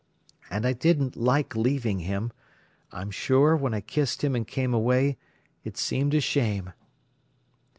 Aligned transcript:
And 0.49 0.65
I 0.65 0.73
didn't 0.73 1.15
like 1.15 1.55
leaving 1.55 1.99
him. 1.99 2.31
I'm 2.91 3.11
sure, 3.11 3.55
when 3.55 3.75
I 3.75 3.81
kissed 3.81 4.23
him 4.23 4.35
an' 4.35 4.45
came 4.45 4.73
away, 4.73 5.19
it 5.63 5.77
seemed 5.77 6.15
a 6.15 6.19
shame." 6.21 6.73